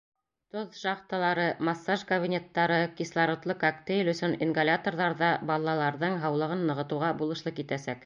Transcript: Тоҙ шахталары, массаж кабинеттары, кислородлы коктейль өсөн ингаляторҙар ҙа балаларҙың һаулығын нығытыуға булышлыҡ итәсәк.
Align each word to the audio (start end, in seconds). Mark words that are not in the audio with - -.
Тоҙ 0.53 0.77
шахталары, 0.83 1.43
массаж 1.67 2.05
кабинеттары, 2.13 2.79
кислородлы 3.01 3.59
коктейль 3.67 4.11
өсөн 4.17 4.35
ингаляторҙар 4.49 5.19
ҙа 5.23 5.33
балаларҙың 5.53 6.21
һаулығын 6.27 6.69
нығытыуға 6.73 7.17
булышлыҡ 7.23 7.67
итәсәк. 7.67 7.99